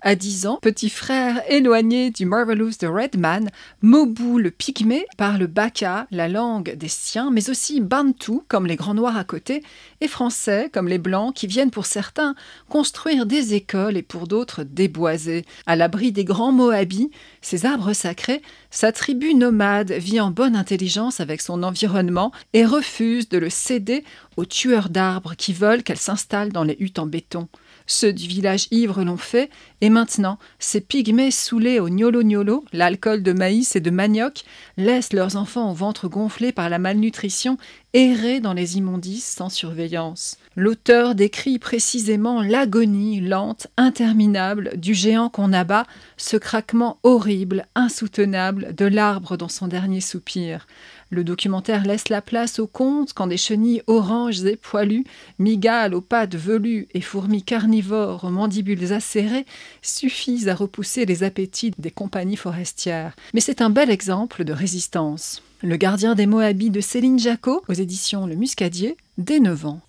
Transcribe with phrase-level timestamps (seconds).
[0.00, 3.50] À 10 ans, petit frère éloigné du Marvelous de Redman,
[3.80, 8.94] Mobu le pygmée parle Baka, la langue des siens, mais aussi Bantu, comme les grands
[8.94, 9.62] noirs à côté,
[10.00, 12.34] et français, comme les blancs, qui viennent pour certains
[12.68, 15.44] construire des écoles et pour d'autres déboiser.
[15.66, 17.10] À l'abri des grands Moabis,
[17.42, 23.28] ces arbres sacrés, sa tribu nomade vit en bonne intelligence avec son environnement et refuse
[23.28, 24.02] de le céder
[24.36, 27.48] aux tueurs d'arbres qui veulent qu'elle s'installe dans les huttes en béton.
[27.86, 29.50] Ceux du village ivre l'ont fait,
[29.80, 34.44] et maintenant, ces pygmées saoulés au gnolo-gnolo, l'alcool de maïs et de manioc,
[34.76, 37.58] laissent leurs enfants au ventre gonflé par la malnutrition
[37.94, 40.38] errer dans les immondices sans surveillance.
[40.56, 48.86] L'auteur décrit précisément l'agonie lente, interminable du géant qu'on abat, ce craquement horrible, insoutenable de
[48.86, 50.66] l'arbre dans son dernier soupir.
[51.12, 55.04] Le documentaire laisse la place au conte quand des chenilles oranges et poilues,
[55.38, 59.44] migales aux pattes velues et fourmis carnivores aux mandibules acérées
[59.82, 63.14] suffisent à repousser les appétits des compagnies forestières.
[63.34, 65.42] Mais c'est un bel exemple de résistance.
[65.60, 69.80] Le gardien des Moabits de Céline Jacot, aux éditions Le Muscadier, dès 9 ans.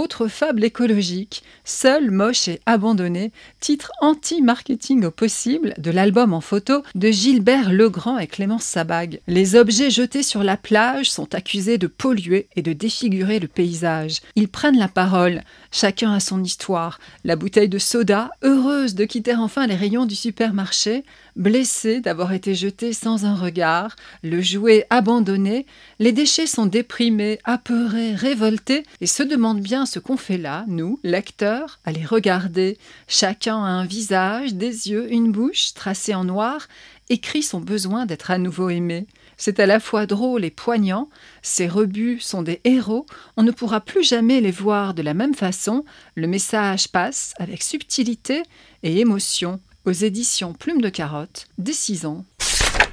[0.00, 6.82] Autre fable écologique, Seul, moche et abandonné, titre anti-marketing au possible de l'album en photo
[6.94, 9.20] de Gilbert Legrand et Clémence Sabag.
[9.26, 14.20] Les objets jetés sur la plage sont accusés de polluer et de défigurer le paysage.
[14.36, 16.98] Ils prennent la parole, chacun a son histoire.
[17.22, 21.04] La bouteille de soda, heureuse de quitter enfin les rayons du supermarché,
[21.36, 25.66] blessée d'avoir été jetée sans un regard, le jouet abandonné,
[25.98, 31.00] les déchets sont déprimés, apeurés, révoltés et se demandent bien ce qu'on fait là, nous,
[31.02, 32.78] lecteurs, à les regarder.
[33.08, 36.68] Chacun a un visage, des yeux, une bouche, tracée en noir,
[37.08, 39.08] écrit son besoin d'être à nouveau aimé.
[39.36, 41.08] C'est à la fois drôle et poignant,
[41.42, 43.04] ces rebuts sont des héros,
[43.36, 47.62] on ne pourra plus jamais les voir de la même façon, le message passe avec
[47.62, 48.42] subtilité
[48.84, 52.24] et émotion aux éditions Plume de Carotte, dès 6 ans.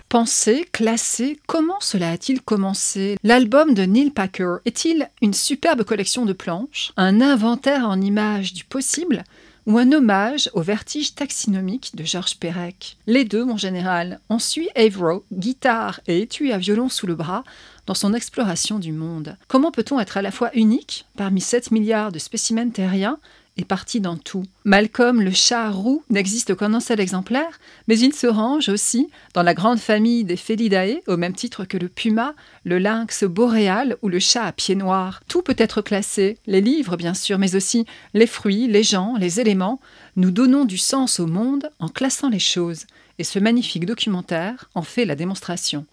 [0.10, 3.18] Penser, classer, comment cela a-t-il commencé?
[3.24, 8.64] L'album de Neil Packer est-il une superbe collection de planches, un inventaire en images du
[8.64, 9.26] possible
[9.66, 12.96] ou un hommage au vertige taxinomique de Georges Perec?
[13.06, 14.22] Les deux, mon général.
[14.30, 17.44] On suit Avro, guitare et étui à violon sous le bras,
[17.86, 19.36] dans son exploration du monde.
[19.50, 23.20] Comment peut-on être à la fois unique parmi 7 milliards de spécimens terriens
[23.58, 24.44] est parti dans tout.
[24.66, 29.44] Malcolm le chat roux n'existe qu'en un seul exemplaire, mais il se range aussi dans
[29.44, 34.10] la grande famille des Felidae, au même titre que le puma, le lynx boréal ou
[34.10, 35.22] le chat à pieds noirs.
[35.28, 39.40] Tout peut être classé, les livres bien sûr, mais aussi les fruits, les gens, les
[39.40, 39.80] éléments.
[40.16, 42.86] Nous donnons du sens au monde en classant les choses,
[43.20, 45.86] et ce magnifique documentaire en fait la démonstration.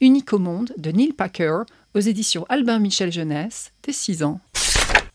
[0.00, 1.62] Unique au monde de Neil Packer,
[1.94, 4.40] aux éditions Albin Michel Jeunesse, des 6 ans.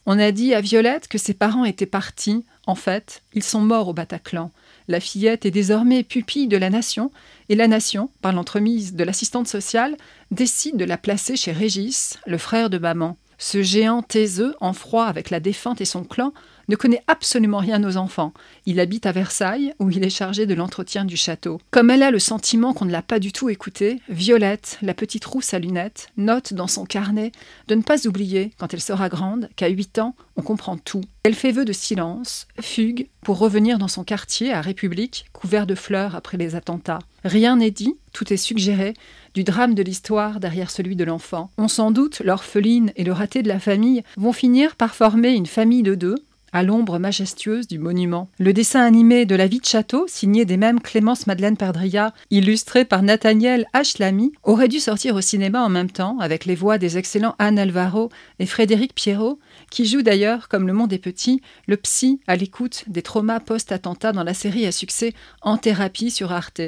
[0.05, 2.45] On a dit à Violette que ses parents étaient partis.
[2.67, 4.51] En fait, ils sont morts au Bataclan.
[4.87, 7.11] La fillette est désormais pupille de la nation,
[7.49, 9.97] et la nation, par l'entremise de l'assistante sociale,
[10.29, 13.17] décide de la placer chez Régis, le frère de maman.
[13.39, 16.33] Ce géant taiseux, en froid avec la défunte et son clan,
[16.67, 18.33] ne connaît absolument rien aux enfants.
[18.65, 21.59] Il habite à Versailles, où il est chargé de l'entretien du château.
[21.71, 25.25] Comme elle a le sentiment qu'on ne l'a pas du tout écouté, Violette, la petite
[25.25, 27.31] rousse à lunettes, note dans son carnet
[27.67, 31.01] de ne pas oublier, quand elle sera grande, qu'à 8 ans, on comprend tout.
[31.23, 35.73] Elle fait vœu de silence, fugue, pour revenir dans son quartier à République, couvert de
[35.75, 36.99] fleurs après les attentats.
[37.23, 38.93] Rien n'est dit, tout est suggéré,
[39.33, 41.49] du drame de l'histoire derrière celui de l'enfant.
[41.57, 45.47] On s'en doute, l'orpheline et le raté de la famille vont finir par former une
[45.47, 46.15] famille de deux,
[46.55, 48.29] à l'ombre majestueuse du monument.
[48.39, 52.85] Le dessin animé de La vie de château, signé des mêmes Clémence Madeleine Perdria, illustré
[52.85, 53.99] par Nathaniel H.
[53.99, 57.59] Lamy, aurait dû sortir au cinéma en même temps, avec les voix des excellents Anne
[57.59, 59.37] Alvaro et Frédéric Pierrot,
[59.69, 64.13] qui jouent d'ailleurs, comme Le Monde est petit, le psy à l'écoute des traumas post-attentat
[64.13, 66.61] dans la série à succès En thérapie sur Arte.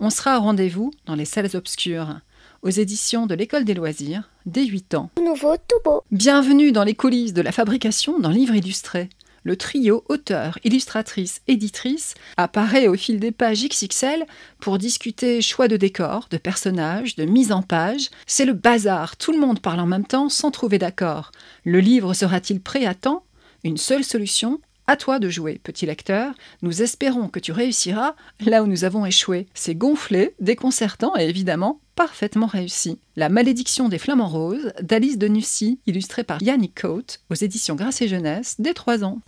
[0.00, 2.16] On sera au rendez-vous dans les salles obscures
[2.62, 5.10] aux éditions de l'École des loisirs, dès 8 ans.
[5.22, 6.02] Nouveau, tout beau.
[6.10, 9.10] Bienvenue dans les coulisses de la fabrication d'un livre illustré
[9.44, 14.24] le trio auteur, illustratrice, éditrice apparaît au fil des pages XXL
[14.58, 18.08] pour discuter choix de décor, de personnages, de mise en page.
[18.26, 21.30] C'est le bazar, tout le monde parle en même temps sans trouver d'accord.
[21.64, 23.24] Le livre sera-t-il prêt à temps?
[23.62, 26.34] Une seule solution à toi de jouer, petit lecteur.
[26.62, 29.46] Nous espérons que tu réussiras là où nous avons échoué.
[29.54, 32.98] C'est gonflé, déconcertant et évidemment parfaitement réussi.
[33.16, 38.02] La malédiction des flamants roses d'Alice de Nussy, illustrée par Yannick Coate, aux éditions Grâce
[38.02, 39.20] et Jeunesse, dès 3 ans.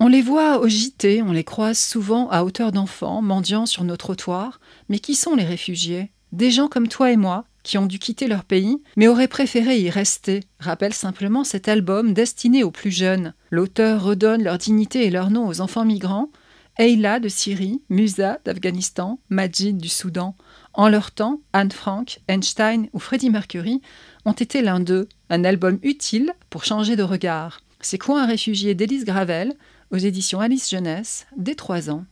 [0.00, 3.96] On les voit au JT, on les croise souvent à hauteur d'enfants, mendiant sur nos
[3.96, 6.10] trottoirs, mais qui sont les réfugiés?
[6.32, 9.78] Des gens comme toi et moi, qui ont dû quitter leur pays, mais auraient préféré
[9.78, 13.34] y rester, rappelle simplement cet album destiné aux plus jeunes.
[13.50, 16.30] L'auteur redonne leur dignité et leur nom aux enfants migrants,
[16.78, 20.36] Ayla de Syrie, Musa d'Afghanistan, Majid du Soudan.
[20.72, 23.82] En leur temps, Anne Frank, Einstein ou Freddie Mercury
[24.24, 27.60] ont été l'un d'eux, un album utile pour changer de regard.
[27.82, 29.52] C'est quoi un réfugié d'Élise Gravel,
[29.90, 32.04] aux éditions Alice Jeunesse, dès 3 ans.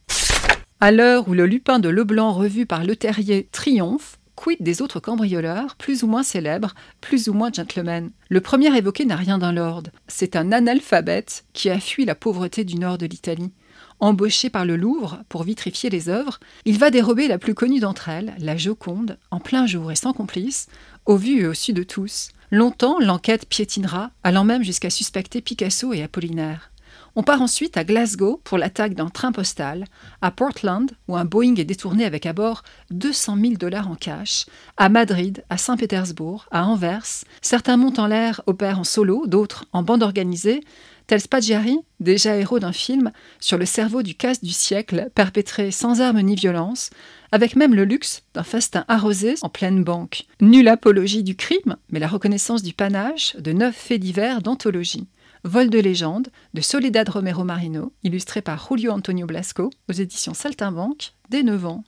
[0.81, 5.01] À l'heure où le lupin de Leblanc revu par Le Terrier triomphe, quid des autres
[5.01, 8.11] cambrioleurs, plus ou moins célèbres, plus ou moins gentlemen?
[8.31, 9.83] Le premier évoqué n'a rien d'un lord.
[10.09, 13.51] C'est un analphabète qui a fui la pauvreté du nord de l'Italie.
[13.99, 18.09] Embauché par le Louvre pour vitrifier les œuvres, il va dérober la plus connue d'entre
[18.09, 20.69] elles, la Joconde, en plein jour et sans complice,
[21.05, 22.31] au vu et au su de tous.
[22.51, 26.71] Longtemps, l'enquête piétinera, allant même jusqu'à suspecter Picasso et Apollinaire.
[27.17, 29.85] On part ensuite à Glasgow pour l'attaque d'un train postal,
[30.23, 34.47] à Portland, où un Boeing est détourné avec à bord 200 000 dollars en cash,
[34.77, 37.25] à Madrid, à Saint-Pétersbourg, à Anvers.
[37.43, 40.63] Certains montent en l'air opèrent en solo, d'autres en bande organisée,
[41.09, 43.11] tel Spaggiari, déjà héros d'un film,
[43.41, 46.91] sur le cerveau du casse du siècle, perpétré sans armes ni violence,
[47.33, 50.27] avec même le luxe d'un festin arrosé en pleine banque.
[50.41, 55.09] Nulle apologie du crime, mais la reconnaissance du panache de neuf faits divers d'anthologie.
[55.45, 61.15] Vol de légende de Soledad Romero Marino, illustré par Julio Antonio Blasco, aux éditions Saltimbanque,
[61.31, 61.85] dès 9 ans.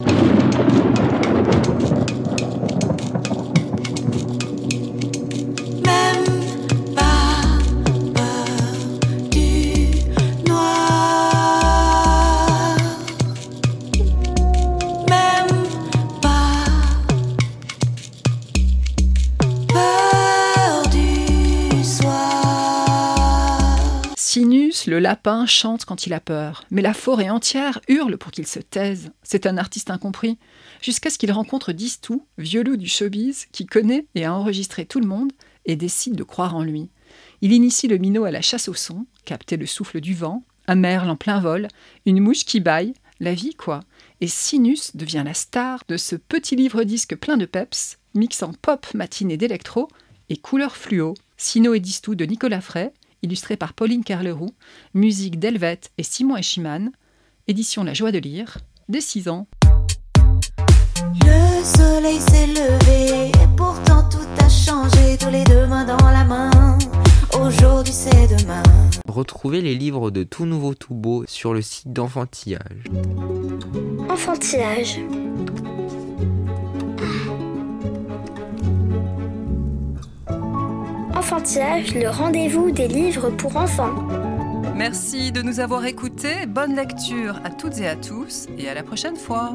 [24.40, 28.60] Le lapin chante quand il a peur, mais la forêt entière hurle pour qu'il se
[28.60, 29.10] taise.
[29.22, 30.38] C'est un artiste incompris,
[30.80, 35.00] jusqu'à ce qu'il rencontre Distou, vieux loup du showbiz, qui connaît et a enregistré tout
[35.00, 35.32] le monde
[35.66, 36.88] et décide de croire en lui.
[37.42, 40.76] Il initie le minot à la chasse au son, capter le souffle du vent, un
[40.76, 41.68] merle en plein vol,
[42.06, 43.80] une mouche qui baille, la vie quoi.
[44.22, 49.36] Et Sinus devient la star de ce petit livre-disque plein de peps, mixant pop matinée
[49.36, 49.88] d'électro
[50.30, 51.14] et couleur fluo.
[51.36, 52.92] Sino et Distou de Nicolas Frey,
[53.22, 54.54] illustré par Pauline Carleroux,
[54.94, 56.90] musique d'Elvet et Simon Eschiman,
[57.48, 58.58] édition La Joie de lire,
[58.88, 59.46] dès 6 ans.
[61.24, 66.24] Le soleil s'est levé, et pourtant tout a changé, tous les deux mains dans la
[66.24, 66.78] main.
[67.40, 68.62] Aujourd'hui c'est demain.
[69.08, 72.84] Retrouvez les livres de Tout Nouveau Tout Beau sur le site d'Enfantillage.
[74.08, 75.00] Enfantillage.
[81.34, 83.94] Le rendez-vous des livres pour enfants.
[84.76, 86.44] Merci de nous avoir écoutés.
[86.46, 89.54] Bonne lecture à toutes et à tous et à la prochaine fois.